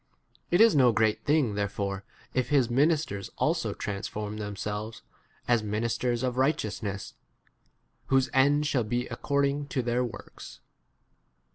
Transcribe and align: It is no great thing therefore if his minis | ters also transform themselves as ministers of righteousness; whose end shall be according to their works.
It 0.49 0.61
is 0.61 0.75
no 0.75 0.91
great 0.91 1.23
thing 1.25 1.53
therefore 1.53 2.03
if 2.33 2.49
his 2.49 2.69
minis 2.69 3.05
| 3.07 3.07
ters 3.07 3.29
also 3.37 3.71
transform 3.75 4.37
themselves 4.37 5.03
as 5.47 5.61
ministers 5.61 6.23
of 6.23 6.37
righteousness; 6.37 7.13
whose 8.07 8.31
end 8.33 8.65
shall 8.65 8.83
be 8.83 9.05
according 9.09 9.67
to 9.67 9.83
their 9.83 10.03
works. 10.03 10.59